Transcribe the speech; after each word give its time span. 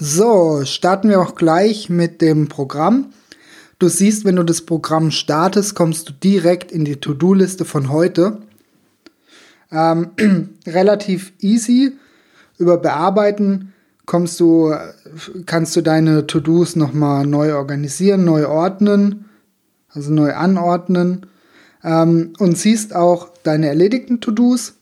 So, 0.00 0.64
starten 0.64 1.08
wir 1.08 1.20
auch 1.20 1.34
gleich 1.34 1.90
mit 1.90 2.22
dem 2.22 2.48
Programm. 2.48 3.12
Du 3.80 3.88
siehst, 3.88 4.24
wenn 4.24 4.36
du 4.36 4.44
das 4.44 4.62
Programm 4.62 5.10
startest, 5.10 5.74
kommst 5.74 6.08
du 6.08 6.12
direkt 6.12 6.70
in 6.70 6.84
die 6.84 7.00
To-Do-Liste 7.00 7.64
von 7.64 7.90
heute. 7.90 8.38
Ähm, 9.72 10.10
relativ 10.68 11.32
easy. 11.40 11.96
Über 12.58 12.76
Bearbeiten 12.76 13.72
kommst 14.06 14.38
du, 14.38 14.72
kannst 15.46 15.74
du 15.74 15.80
deine 15.80 16.28
To-Dos 16.28 16.76
nochmal 16.76 17.26
neu 17.26 17.56
organisieren, 17.56 18.24
neu 18.24 18.46
ordnen, 18.46 19.24
also 19.88 20.12
neu 20.12 20.32
anordnen 20.32 21.26
ähm, 21.82 22.34
und 22.38 22.56
siehst 22.56 22.94
auch 22.94 23.30
deine 23.42 23.66
erledigten 23.66 24.20
To-Dos. 24.20 24.74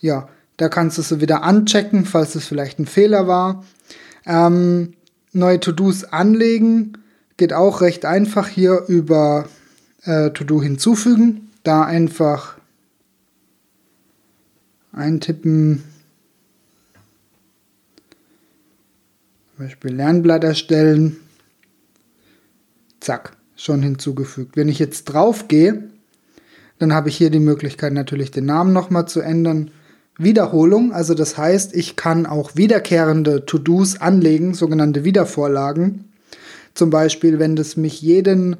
Ja, 0.00 0.28
da 0.56 0.68
kannst 0.68 0.98
du 0.98 1.02
sie 1.02 1.20
wieder 1.20 1.42
anchecken, 1.42 2.04
falls 2.04 2.34
es 2.34 2.46
vielleicht 2.46 2.78
ein 2.78 2.86
Fehler 2.86 3.26
war. 3.26 3.64
Ähm, 4.26 4.94
neue 5.32 5.60
To-Dos 5.60 6.04
anlegen 6.04 6.98
geht 7.36 7.52
auch 7.52 7.80
recht 7.80 8.04
einfach 8.04 8.48
hier 8.48 8.84
über 8.88 9.48
äh, 10.04 10.30
To-Do 10.30 10.62
hinzufügen. 10.62 11.50
Da 11.64 11.84
einfach 11.84 12.58
eintippen. 14.92 15.82
Zum 19.56 19.66
Beispiel 19.66 19.94
Lernblatt 19.94 20.44
erstellen. 20.44 21.16
Zack, 23.00 23.36
schon 23.56 23.82
hinzugefügt. 23.82 24.56
Wenn 24.56 24.68
ich 24.68 24.78
jetzt 24.78 25.04
drauf 25.04 25.48
gehe, 25.48 25.90
dann 26.78 26.92
habe 26.92 27.08
ich 27.08 27.16
hier 27.16 27.30
die 27.30 27.40
Möglichkeit 27.40 27.92
natürlich 27.92 28.30
den 28.30 28.46
Namen 28.46 28.72
nochmal 28.72 29.06
zu 29.06 29.20
ändern. 29.20 29.70
Wiederholung, 30.18 30.92
also 30.92 31.14
das 31.14 31.38
heißt, 31.38 31.74
ich 31.74 31.96
kann 31.96 32.26
auch 32.26 32.54
wiederkehrende 32.54 33.46
To-Dos 33.46 34.00
anlegen, 34.00 34.54
sogenannte 34.54 35.04
Wiedervorlagen. 35.04 36.12
Zum 36.74 36.90
Beispiel, 36.90 37.38
wenn 37.38 37.56
das 37.56 37.76
mich 37.76 38.00
jeden 38.02 38.56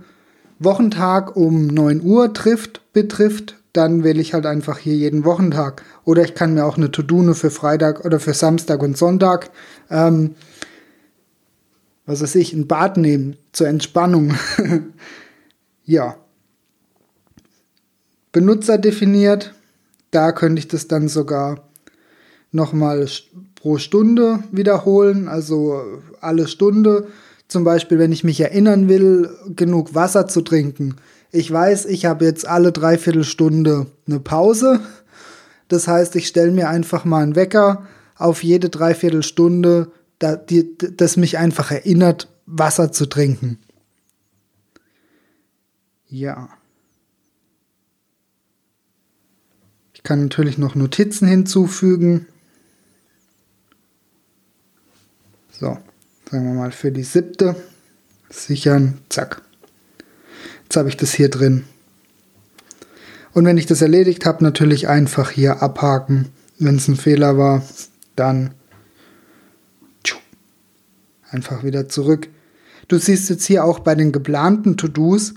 Wochentag 0.58 1.36
um 1.36 1.66
9 1.66 2.02
Uhr 2.02 2.32
trifft, 2.32 2.80
betrifft, 2.92 3.56
dann 3.72 4.04
wähle 4.04 4.20
ich 4.20 4.34
halt 4.34 4.46
einfach 4.46 4.78
hier 4.78 4.94
jeden 4.94 5.24
Wochentag. 5.24 5.82
Oder 6.04 6.24
ich 6.24 6.34
kann 6.34 6.54
mir 6.54 6.64
auch 6.64 6.76
eine 6.76 6.90
To-Do 6.90 7.34
für 7.34 7.50
Freitag 7.50 8.04
oder 8.04 8.20
für 8.20 8.34
Samstag 8.34 8.82
und 8.82 8.98
Sonntag, 8.98 9.50
ähm, 9.90 10.34
was 12.04 12.22
weiß 12.22 12.34
ich, 12.34 12.52
ein 12.52 12.66
Bad 12.66 12.96
nehmen 12.96 13.36
zur 13.52 13.68
Entspannung. 13.68 14.34
ja. 15.84 16.16
Benutzer 18.32 18.78
definiert, 18.78 19.54
da 20.12 20.30
könnte 20.30 20.60
ich 20.60 20.68
das 20.68 20.86
dann 20.86 21.08
sogar 21.08 21.68
nochmal 22.52 23.08
pro 23.56 23.78
Stunde 23.78 24.44
wiederholen, 24.52 25.26
also 25.26 25.82
alle 26.20 26.46
Stunde 26.46 27.08
zum 27.48 27.64
Beispiel, 27.64 27.98
wenn 27.98 28.12
ich 28.12 28.24
mich 28.24 28.40
erinnern 28.40 28.88
will, 28.88 29.28
genug 29.54 29.94
Wasser 29.94 30.26
zu 30.26 30.40
trinken. 30.40 30.96
Ich 31.32 31.50
weiß, 31.50 31.86
ich 31.86 32.06
habe 32.06 32.24
jetzt 32.24 32.46
alle 32.46 32.72
Dreiviertelstunde 32.72 33.86
eine 34.06 34.20
Pause. 34.20 34.80
Das 35.68 35.88
heißt, 35.88 36.16
ich 36.16 36.28
stelle 36.28 36.50
mir 36.50 36.68
einfach 36.68 37.04
mal 37.04 37.22
einen 37.22 37.36
Wecker 37.36 37.86
auf 38.16 38.42
jede 38.42 38.68
Dreiviertelstunde, 38.68 39.90
das 40.18 41.16
mich 41.16 41.38
einfach 41.38 41.70
erinnert, 41.70 42.28
Wasser 42.46 42.92
zu 42.92 43.06
trinken. 43.06 43.58
Ja. 46.08 46.48
Ich 50.02 50.08
kann 50.08 50.24
natürlich 50.24 50.58
noch 50.58 50.74
Notizen 50.74 51.28
hinzufügen. 51.28 52.26
So 55.52 55.78
sagen 56.28 56.46
wir 56.46 56.54
mal 56.54 56.72
für 56.72 56.90
die 56.90 57.04
siebte, 57.04 57.54
sichern, 58.28 58.98
zack. 59.10 59.42
Jetzt 60.64 60.76
habe 60.76 60.88
ich 60.88 60.96
das 60.96 61.12
hier 61.12 61.28
drin. 61.28 61.64
Und 63.32 63.44
wenn 63.44 63.58
ich 63.58 63.66
das 63.66 63.80
erledigt 63.80 64.26
habe, 64.26 64.42
natürlich 64.42 64.88
einfach 64.88 65.30
hier 65.30 65.62
abhaken. 65.62 66.30
Wenn 66.58 66.76
es 66.76 66.88
ein 66.88 66.96
Fehler 66.96 67.38
war, 67.38 67.62
dann 68.16 68.54
einfach 71.30 71.64
wieder 71.64 71.88
zurück. 71.88 72.28
Du 72.88 72.98
siehst 72.98 73.30
jetzt 73.30 73.44
hier 73.44 73.64
auch 73.64 73.78
bei 73.78 73.94
den 73.94 74.10
geplanten 74.10 74.76
To-Dos, 74.76 75.34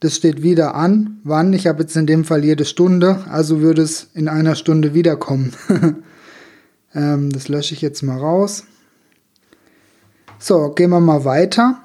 das 0.00 0.14
steht 0.14 0.42
wieder 0.42 0.74
an. 0.74 1.20
Wann? 1.24 1.52
Ich 1.52 1.66
habe 1.66 1.82
jetzt 1.82 1.96
in 1.96 2.06
dem 2.06 2.24
Fall 2.24 2.44
jede 2.44 2.64
Stunde, 2.64 3.24
also 3.30 3.60
würde 3.60 3.82
es 3.82 4.08
in 4.14 4.28
einer 4.28 4.54
Stunde 4.54 4.94
wiederkommen. 4.94 5.52
ähm, 6.94 7.30
das 7.30 7.48
lösche 7.48 7.74
ich 7.74 7.80
jetzt 7.80 8.02
mal 8.02 8.18
raus. 8.18 8.64
So, 10.38 10.70
gehen 10.70 10.90
wir 10.90 11.00
mal 11.00 11.24
weiter. 11.24 11.82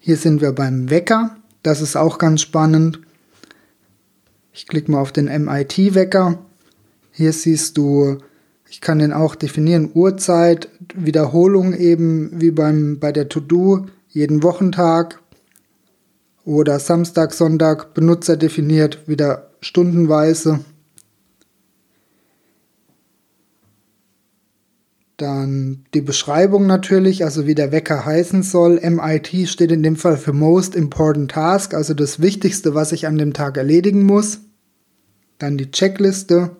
Hier 0.00 0.16
sind 0.16 0.40
wir 0.40 0.52
beim 0.52 0.90
Wecker. 0.90 1.36
Das 1.62 1.80
ist 1.80 1.96
auch 1.96 2.18
ganz 2.18 2.42
spannend. 2.42 3.00
Ich 4.52 4.66
klicke 4.66 4.90
mal 4.90 5.00
auf 5.00 5.12
den 5.12 5.26
MIT-Wecker. 5.26 6.38
Hier 7.12 7.32
siehst 7.32 7.78
du, 7.78 8.18
ich 8.68 8.80
kann 8.80 8.98
den 8.98 9.12
auch 9.12 9.36
definieren, 9.36 9.90
Uhrzeit, 9.94 10.68
Wiederholung 10.94 11.74
eben 11.74 12.40
wie 12.40 12.50
beim, 12.50 12.98
bei 12.98 13.12
der 13.12 13.28
To-Do, 13.28 13.86
jeden 14.08 14.42
Wochentag 14.42 15.20
oder 16.44 16.78
Samstag, 16.78 17.32
Sonntag, 17.32 17.94
Benutzer 17.94 18.36
definiert, 18.36 19.08
wieder 19.08 19.50
stundenweise. 19.60 20.60
Dann 25.16 25.84
die 25.94 26.00
Beschreibung 26.00 26.66
natürlich, 26.66 27.24
also 27.24 27.46
wie 27.46 27.54
der 27.54 27.70
Wecker 27.70 28.04
heißen 28.04 28.42
soll. 28.42 28.80
MIT 28.80 29.48
steht 29.48 29.70
in 29.70 29.82
dem 29.82 29.96
Fall 29.96 30.16
für 30.16 30.32
Most 30.32 30.74
Important 30.74 31.30
Task, 31.30 31.72
also 31.72 31.94
das 31.94 32.20
Wichtigste, 32.20 32.74
was 32.74 32.90
ich 32.90 33.06
an 33.06 33.16
dem 33.16 33.32
Tag 33.32 33.56
erledigen 33.56 34.02
muss. 34.02 34.40
Dann 35.38 35.56
die 35.56 35.70
Checkliste. 35.70 36.56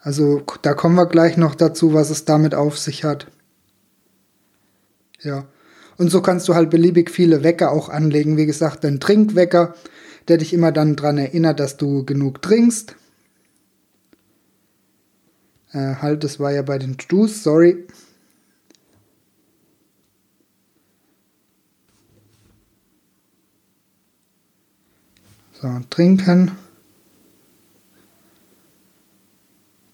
Also 0.00 0.42
da 0.62 0.74
kommen 0.74 0.96
wir 0.96 1.06
gleich 1.06 1.36
noch 1.36 1.54
dazu, 1.54 1.94
was 1.94 2.10
es 2.10 2.24
damit 2.24 2.54
auf 2.54 2.76
sich 2.76 3.04
hat. 3.04 3.28
Ja. 5.20 5.46
Und 6.00 6.08
so 6.08 6.22
kannst 6.22 6.48
du 6.48 6.54
halt 6.54 6.70
beliebig 6.70 7.10
viele 7.10 7.44
Wecker 7.44 7.72
auch 7.72 7.90
anlegen. 7.90 8.38
Wie 8.38 8.46
gesagt, 8.46 8.84
dein 8.84 9.00
Trinkwecker, 9.00 9.74
der 10.28 10.38
dich 10.38 10.54
immer 10.54 10.72
dann 10.72 10.96
daran 10.96 11.18
erinnert, 11.18 11.60
dass 11.60 11.76
du 11.76 12.06
genug 12.06 12.40
trinkst. 12.40 12.96
Äh, 15.72 15.96
halt, 15.96 16.24
das 16.24 16.40
war 16.40 16.52
ja 16.52 16.62
bei 16.62 16.78
den 16.78 16.96
To-Dos, 16.96 17.42
sorry. 17.42 17.86
So, 25.60 25.68
trinken. 25.90 26.52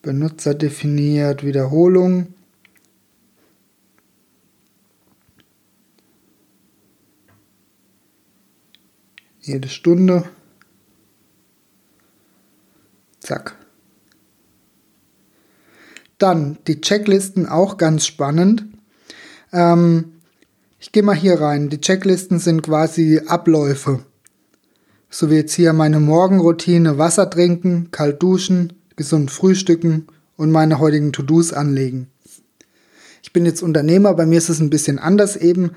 Benutzer 0.02 0.54
definiert, 0.54 1.44
Wiederholung. 1.44 2.35
Jede 9.46 9.68
Stunde. 9.68 10.24
Zack. 13.20 13.54
Dann 16.18 16.58
die 16.66 16.80
Checklisten 16.80 17.46
auch 17.46 17.76
ganz 17.76 18.06
spannend. 18.06 18.66
Ähm, 19.52 20.14
ich 20.80 20.90
gehe 20.90 21.04
mal 21.04 21.14
hier 21.14 21.40
rein. 21.40 21.68
Die 21.68 21.80
Checklisten 21.80 22.40
sind 22.40 22.64
quasi 22.64 23.20
Abläufe. 23.24 24.04
So 25.10 25.30
wie 25.30 25.36
jetzt 25.36 25.54
hier 25.54 25.72
meine 25.72 26.00
Morgenroutine, 26.00 26.98
Wasser 26.98 27.30
trinken, 27.30 27.92
kalt 27.92 28.20
duschen, 28.20 28.72
gesund 28.96 29.30
frühstücken 29.30 30.08
und 30.36 30.50
meine 30.50 30.80
heutigen 30.80 31.12
To-Dos 31.12 31.52
anlegen. 31.52 32.08
Ich 33.22 33.32
bin 33.32 33.46
jetzt 33.46 33.62
Unternehmer, 33.62 34.12
bei 34.14 34.26
mir 34.26 34.38
ist 34.38 34.48
es 34.48 34.58
ein 34.58 34.70
bisschen 34.70 34.98
anders 34.98 35.36
eben. 35.36 35.70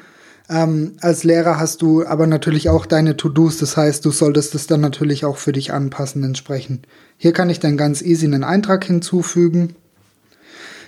Ähm, 0.50 0.94
als 1.02 1.24
Lehrer 1.24 1.60
hast 1.60 1.84
du 1.84 2.06
aber 2.06 2.26
natürlich 2.26 2.70
auch 2.70 2.88
deine 2.88 3.16
To-Dos, 3.16 3.58
das 3.58 3.78
heißt, 3.78 4.04
du 4.04 4.10
solltest 4.10 4.56
es 4.56 4.66
dann 4.66 4.82
natürlich 4.82 5.24
auch 5.24 5.38
für 5.38 5.52
dich 5.52 5.72
anpassen 5.72 6.24
entsprechend. 6.24 6.88
Hier 7.18 7.34
kann 7.34 7.52
ich 7.52 7.60
dann 7.60 7.78
ganz 7.78 8.02
easy 8.02 8.26
einen 8.26 8.44
Eintrag 8.44 8.84
hinzufügen. 8.84 9.76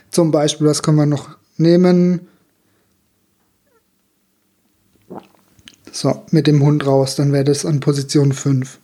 Zum 0.10 0.32
Beispiel, 0.32 0.66
was 0.66 0.82
können 0.82 0.98
wir 0.98 1.06
noch 1.06 1.30
nehmen? 1.58 2.22
So, 5.92 6.24
mit 6.32 6.48
dem 6.48 6.64
Hund 6.64 6.88
raus, 6.88 7.16
dann 7.16 7.32
wäre 7.32 7.44
das 7.44 7.66
an 7.66 7.82
Position 7.82 8.34
5. 8.34 8.80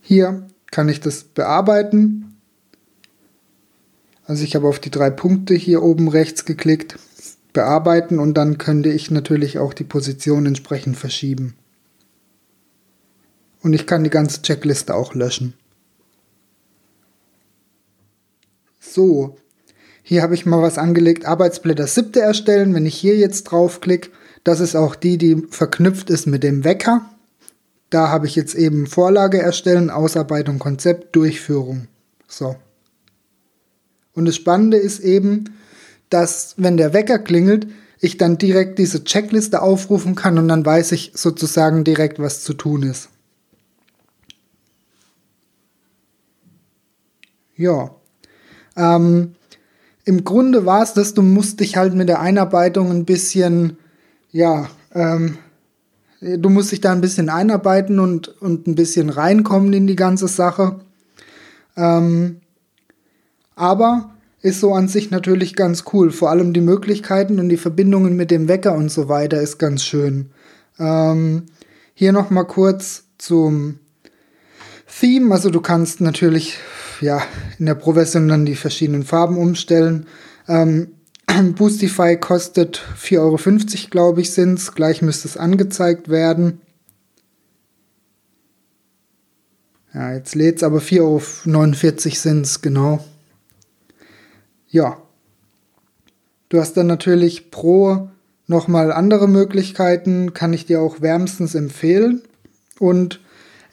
Hier 0.00 0.46
kann 0.72 0.88
ich 0.88 1.00
das 1.00 1.22
bearbeiten. 1.22 2.36
Also 4.24 4.42
ich 4.42 4.56
habe 4.56 4.66
auf 4.66 4.80
die 4.80 4.90
drei 4.90 5.10
Punkte 5.10 5.54
hier 5.54 5.82
oben 5.82 6.08
rechts 6.08 6.44
geklickt, 6.44 6.98
bearbeiten 7.52 8.18
und 8.18 8.34
dann 8.34 8.58
könnte 8.58 8.90
ich 8.90 9.10
natürlich 9.10 9.58
auch 9.58 9.74
die 9.74 9.84
Position 9.84 10.46
entsprechend 10.46 10.96
verschieben. 10.96 11.54
Und 13.62 13.72
ich 13.72 13.86
kann 13.86 14.04
die 14.04 14.10
ganze 14.10 14.42
Checkliste 14.42 14.94
auch 14.94 15.14
löschen. 15.14 15.54
So, 18.80 19.36
Hier 20.02 20.22
habe 20.22 20.34
ich 20.34 20.46
mal 20.46 20.60
was 20.60 20.78
angelegt, 20.78 21.24
Arbeitsblätter 21.24 21.86
siebte 21.86 22.20
erstellen. 22.20 22.74
Wenn 22.74 22.86
ich 22.86 22.96
hier 22.96 23.16
jetzt 23.16 23.44
draufklicke, 23.44 24.10
das 24.44 24.60
ist 24.60 24.74
auch 24.74 24.96
die, 24.96 25.16
die 25.16 25.46
verknüpft 25.48 26.10
ist 26.10 26.26
mit 26.26 26.42
dem 26.42 26.64
Wecker. 26.64 27.08
Da 27.88 28.08
habe 28.08 28.26
ich 28.26 28.34
jetzt 28.34 28.54
eben 28.54 28.86
Vorlage 28.86 29.40
erstellen, 29.40 29.90
Ausarbeitung, 29.90 30.58
Konzept, 30.58 31.14
Durchführung. 31.14 31.86
So. 32.26 32.56
Und 34.12 34.24
das 34.24 34.34
Spannende 34.34 34.76
ist 34.76 35.00
eben, 35.00 35.44
dass 36.12 36.54
wenn 36.56 36.76
der 36.76 36.92
Wecker 36.92 37.18
klingelt, 37.18 37.66
ich 38.00 38.16
dann 38.16 38.36
direkt 38.36 38.78
diese 38.78 39.04
Checkliste 39.04 39.62
aufrufen 39.62 40.14
kann 40.14 40.36
und 40.36 40.48
dann 40.48 40.66
weiß 40.66 40.92
ich 40.92 41.12
sozusagen 41.14 41.84
direkt, 41.84 42.18
was 42.18 42.42
zu 42.42 42.52
tun 42.52 42.82
ist. 42.82 43.08
Ja. 47.56 47.94
Ähm, 48.76 49.34
Im 50.04 50.24
Grunde 50.24 50.66
war 50.66 50.82
es 50.82 50.94
das, 50.94 51.14
du 51.14 51.22
musst 51.22 51.60
dich 51.60 51.76
halt 51.76 51.94
mit 51.94 52.08
der 52.08 52.20
Einarbeitung 52.20 52.90
ein 52.90 53.04
bisschen, 53.04 53.76
ja, 54.32 54.68
ähm, 54.94 55.38
du 56.20 56.48
musst 56.48 56.72
dich 56.72 56.80
da 56.80 56.90
ein 56.90 57.00
bisschen 57.00 57.28
einarbeiten 57.28 58.00
und, 58.00 58.28
und 58.40 58.66
ein 58.66 58.74
bisschen 58.74 59.10
reinkommen 59.10 59.72
in 59.72 59.86
die 59.86 59.96
ganze 59.96 60.26
Sache. 60.26 60.80
Ähm, 61.76 62.40
aber 63.54 64.11
ist 64.42 64.60
so 64.60 64.74
an 64.74 64.88
sich 64.88 65.10
natürlich 65.10 65.54
ganz 65.54 65.84
cool. 65.92 66.10
Vor 66.10 66.30
allem 66.30 66.52
die 66.52 66.60
Möglichkeiten 66.60 67.38
und 67.38 67.48
die 67.48 67.56
Verbindungen 67.56 68.16
mit 68.16 68.30
dem 68.30 68.48
Wecker 68.48 68.74
und 68.74 68.90
so 68.90 69.08
weiter 69.08 69.40
ist 69.40 69.58
ganz 69.58 69.84
schön. 69.84 70.30
Ähm, 70.78 71.44
hier 71.94 72.12
noch 72.12 72.30
mal 72.30 72.44
kurz 72.44 73.04
zum 73.18 73.78
Theme. 75.00 75.32
Also 75.32 75.50
du 75.50 75.60
kannst 75.60 76.00
natürlich 76.00 76.58
ja 77.00 77.22
in 77.58 77.66
der 77.66 77.76
Pro-Version 77.76 78.28
dann 78.28 78.44
die 78.44 78.56
verschiedenen 78.56 79.04
Farben 79.04 79.38
umstellen. 79.38 80.06
Ähm, 80.48 80.88
Boostify 81.56 82.16
kostet 82.16 82.82
4,50 83.00 83.18
Euro, 83.18 83.90
glaube 83.90 84.20
ich, 84.22 84.32
sind 84.32 84.58
es. 84.58 84.74
Gleich 84.74 85.02
müsste 85.02 85.28
es 85.28 85.36
angezeigt 85.36 86.08
werden. 86.08 86.60
Ja, 89.94 90.14
jetzt 90.14 90.34
lädt 90.34 90.56
es 90.56 90.62
aber 90.62 90.78
4,49 90.78 91.00
Euro 91.00 92.14
sind 92.14 92.46
es, 92.46 92.62
genau. 92.62 93.04
Ja. 94.72 95.02
Du 96.48 96.58
hast 96.58 96.76
dann 96.76 96.86
natürlich 96.86 97.50
pro 97.50 98.08
nochmal 98.46 98.90
andere 98.90 99.28
Möglichkeiten, 99.28 100.34
kann 100.34 100.52
ich 100.52 100.66
dir 100.66 100.80
auch 100.80 101.00
wärmstens 101.00 101.54
empfehlen. 101.54 102.22
Und 102.78 103.20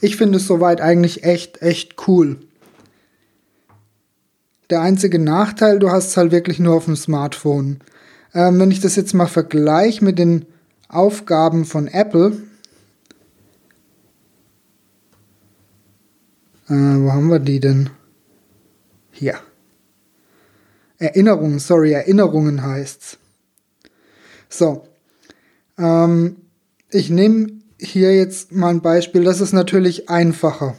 ich 0.02 0.18
finde 0.18 0.38
es 0.38 0.46
soweit 0.46 0.82
eigentlich 0.82 1.24
echt, 1.24 1.62
echt 1.62 2.08
cool. 2.08 2.38
Der 4.70 4.82
einzige 4.82 5.20
Nachteil, 5.20 5.80
du 5.80 5.90
hast 5.90 6.10
es 6.10 6.18
halt 6.18 6.32
wirklich 6.32 6.60
nur 6.60 6.76
auf 6.76 6.86
dem 6.86 6.96
Smartphone. 6.96 7.80
Ähm, 8.34 8.60
wenn 8.60 8.72
ich 8.72 8.82
das 8.82 8.96
jetzt 8.96 9.14
mal 9.14 9.28
vergleiche 9.28 10.04
mit 10.04 10.20
den 10.20 10.46
Aufgaben 10.90 11.66
von 11.66 11.88
Apple, 11.88 12.44
äh, 16.68 16.74
wo 16.74 17.12
haben 17.12 17.30
wir 17.30 17.40
die 17.40 17.60
denn? 17.60 17.90
Hier. 19.12 19.40
Erinnerungen, 21.00 21.60
sorry, 21.60 21.94
Erinnerungen 21.94 22.62
heißt's. 22.62 23.18
So. 24.50 24.88
Ähm, 25.78 26.38
ich 26.92 27.10
nehme 27.10 27.62
hier 27.80 28.16
jetzt 28.16 28.52
mal 28.52 28.70
ein 28.70 28.82
Beispiel, 28.82 29.24
das 29.24 29.42
ist 29.42 29.54
natürlich 29.54 30.10
einfacher. 30.10 30.76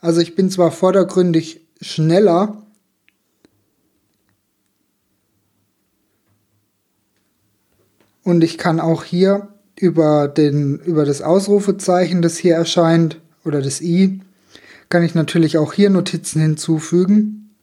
Also 0.00 0.20
ich 0.20 0.34
bin 0.34 0.50
zwar 0.50 0.72
vordergründig 0.72 1.60
schneller, 1.80 2.62
und 8.24 8.44
ich 8.44 8.58
kann 8.58 8.80
auch 8.80 9.04
hier 9.04 9.48
über, 9.76 10.28
den, 10.28 10.78
über 10.78 11.04
das 11.04 11.22
Ausrufezeichen, 11.22 12.22
das 12.22 12.36
hier 12.36 12.54
erscheint, 12.54 13.20
oder 13.44 13.60
das 13.60 13.80
i, 13.80 14.20
kann 14.92 15.04
ich 15.04 15.14
natürlich 15.14 15.56
auch 15.56 15.72
hier 15.72 15.88
Notizen 15.88 16.42
hinzufügen. 16.42 17.56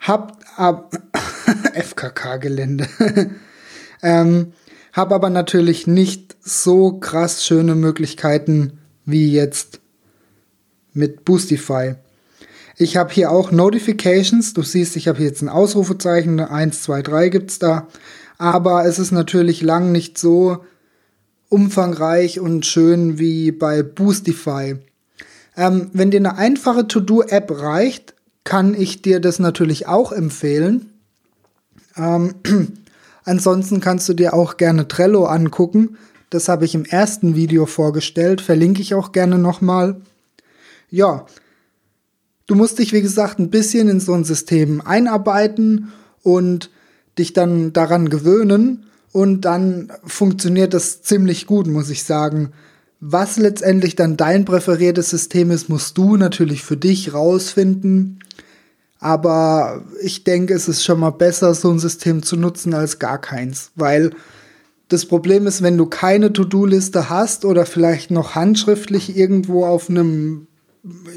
Hab 0.00 0.44
ab 0.56 0.92
FKK-Gelände. 1.72 2.88
ähm, 4.02 4.54
hab 4.92 5.12
aber 5.12 5.30
natürlich 5.30 5.86
nicht 5.86 6.34
so 6.40 6.94
krass 6.94 7.46
schöne 7.46 7.76
Möglichkeiten 7.76 8.80
wie 9.04 9.30
jetzt 9.30 9.78
mit 10.94 11.24
Boostify. 11.24 11.94
Ich 12.76 12.96
habe 12.96 13.14
hier 13.14 13.30
auch 13.30 13.52
Notifications. 13.52 14.52
Du 14.52 14.62
siehst, 14.62 14.96
ich 14.96 15.06
habe 15.06 15.18
hier 15.18 15.28
jetzt 15.28 15.42
ein 15.42 15.48
Ausrufezeichen. 15.48 16.40
1, 16.40 16.82
2, 16.82 17.02
3 17.02 17.28
gibt 17.28 17.52
es 17.52 17.60
da. 17.60 17.86
Aber 18.36 18.84
es 18.84 18.98
ist 18.98 19.12
natürlich 19.12 19.62
lang 19.62 19.92
nicht 19.92 20.18
so 20.18 20.64
umfangreich 21.48 22.40
und 22.40 22.66
schön 22.66 23.20
wie 23.20 23.52
bei 23.52 23.84
Boostify. 23.84 24.80
Ähm, 25.56 25.90
wenn 25.92 26.10
dir 26.10 26.18
eine 26.18 26.36
einfache 26.36 26.88
To-Do-App 26.88 27.60
reicht, 27.60 28.14
kann 28.44 28.74
ich 28.74 29.02
dir 29.02 29.20
das 29.20 29.38
natürlich 29.38 29.86
auch 29.86 30.12
empfehlen. 30.12 30.90
Ähm, 31.96 32.34
ansonsten 33.24 33.80
kannst 33.80 34.08
du 34.08 34.14
dir 34.14 34.34
auch 34.34 34.56
gerne 34.56 34.88
Trello 34.88 35.26
angucken. 35.26 35.96
Das 36.30 36.48
habe 36.48 36.64
ich 36.64 36.74
im 36.74 36.84
ersten 36.84 37.36
Video 37.36 37.66
vorgestellt, 37.66 38.40
verlinke 38.40 38.82
ich 38.82 38.94
auch 38.94 39.12
gerne 39.12 39.38
nochmal. 39.38 40.00
Ja, 40.90 41.26
du 42.46 42.54
musst 42.54 42.78
dich, 42.78 42.92
wie 42.92 43.02
gesagt, 43.02 43.38
ein 43.38 43.50
bisschen 43.50 43.88
in 43.88 44.00
so 44.00 44.12
ein 44.14 44.24
System 44.24 44.80
einarbeiten 44.80 45.92
und 46.22 46.70
dich 47.18 47.32
dann 47.32 47.72
daran 47.72 48.08
gewöhnen 48.08 48.86
und 49.12 49.42
dann 49.42 49.92
funktioniert 50.04 50.74
das 50.74 51.02
ziemlich 51.02 51.46
gut, 51.46 51.68
muss 51.68 51.88
ich 51.88 52.02
sagen. 52.02 52.52
Was 53.00 53.36
letztendlich 53.36 53.96
dann 53.96 54.16
dein 54.16 54.44
präferiertes 54.44 55.10
System 55.10 55.50
ist, 55.50 55.68
musst 55.68 55.98
du 55.98 56.16
natürlich 56.16 56.62
für 56.62 56.76
dich 56.76 57.12
rausfinden. 57.12 58.20
Aber 58.98 59.84
ich 60.00 60.24
denke, 60.24 60.54
es 60.54 60.68
ist 60.68 60.82
schon 60.82 61.00
mal 61.00 61.10
besser, 61.10 61.52
so 61.54 61.70
ein 61.70 61.78
System 61.78 62.22
zu 62.22 62.36
nutzen 62.36 62.72
als 62.72 62.98
gar 62.98 63.20
keins. 63.20 63.70
Weil 63.74 64.12
das 64.88 65.06
Problem 65.06 65.46
ist, 65.46 65.62
wenn 65.62 65.76
du 65.76 65.86
keine 65.86 66.32
To-Do-Liste 66.32 67.10
hast 67.10 67.44
oder 67.44 67.66
vielleicht 67.66 68.10
noch 68.10 68.34
handschriftlich 68.34 69.16
irgendwo 69.16 69.66
auf 69.66 69.90
einem, 69.90 70.46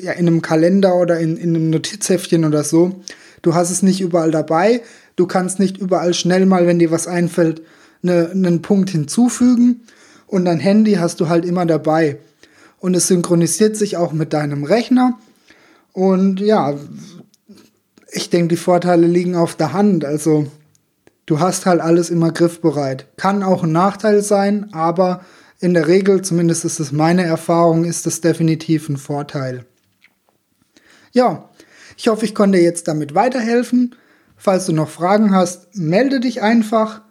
ja, 0.02 0.12
in 0.12 0.28
einem 0.28 0.42
Kalender 0.42 0.96
oder 0.96 1.20
in, 1.20 1.38
in 1.38 1.56
einem 1.56 1.70
Notizheftchen 1.70 2.44
oder 2.44 2.64
so, 2.64 3.02
du 3.42 3.54
hast 3.54 3.70
es 3.70 3.84
nicht 3.84 4.02
überall 4.02 4.32
dabei. 4.32 4.82
Du 5.16 5.26
kannst 5.26 5.60
nicht 5.60 5.78
überall 5.78 6.14
schnell 6.14 6.46
mal, 6.46 6.68
wenn 6.68 6.80
dir 6.80 6.92
was 6.92 7.08
einfällt, 7.08 7.62
ne, 8.02 8.30
einen 8.34 8.62
Punkt 8.62 8.90
hinzufügen 8.90 9.82
und 10.28 10.46
dein 10.46 10.60
Handy 10.60 10.94
hast 10.94 11.20
du 11.20 11.30
halt 11.30 11.46
immer 11.46 11.66
dabei. 11.66 12.20
Und 12.80 12.96
es 12.96 13.08
synchronisiert 13.08 13.76
sich 13.76 13.98
auch 13.98 14.14
mit 14.14 14.34
deinem 14.34 14.64
Rechner. 14.64 15.18
Und 15.94 16.40
ja, 16.40 16.76
ich 18.12 18.30
denke, 18.30 18.50
die 18.50 18.58
Vorteile 18.58 19.08
liegen 19.08 19.36
auf 19.36 19.56
der 19.56 19.74
Hand. 19.74 20.06
Also 20.06 20.48
du 21.26 21.40
hast 21.40 21.66
halt 21.66 21.82
alles 21.82 22.10
immer 22.10 22.32
griffbereit. 22.32 23.08
Kann 23.18 23.42
auch 23.42 23.64
ein 23.64 23.72
Nachteil 23.72 24.22
sein, 24.22 24.72
aber 24.74 25.22
in 25.60 25.74
der 25.74 25.88
Regel, 25.88 26.22
zumindest 26.22 26.66
ist 26.66 26.80
es 26.80 26.92
meine 26.92 27.24
Erfahrung, 27.24 27.84
ist 27.84 28.06
das 28.06 28.22
definitiv 28.22 28.90
ein 28.90 28.98
Vorteil. 28.98 29.66
Ja, 31.14 31.50
ich 31.98 32.10
hoffe, 32.10 32.26
ich 32.26 32.36
konnte 32.36 32.60
jetzt 32.60 32.88
damit 32.88 33.16
weiterhelfen. 33.16 33.96
Falls 34.36 34.68
du 34.68 34.74
noch 34.74 34.90
Fragen 34.90 35.34
hast, 35.34 35.76
melde 35.76 36.20
dich 36.20 36.44
einfach 36.44 37.02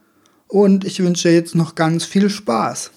und 0.46 0.84
ich 0.84 1.02
wünsche 1.02 1.28
jetzt 1.28 1.56
noch 1.56 1.74
ganz 1.74 2.04
viel 2.04 2.30
Spaß. 2.30 2.92